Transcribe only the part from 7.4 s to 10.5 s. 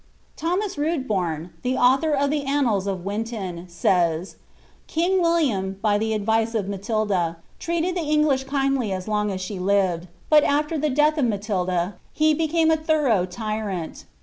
treated the English kindly as long as she lived, bat